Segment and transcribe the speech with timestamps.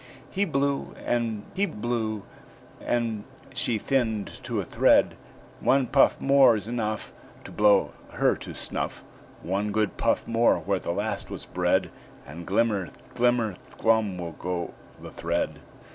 [0.31, 2.23] He blew and he blew,
[2.83, 5.15] and she thinned to a thread,
[5.59, 9.03] "One puff More's enough To blow her to snuff!
[9.43, 11.91] One good puff more where the last was bred,
[12.25, 15.59] And glimmer, glimmer, glum will go the thread."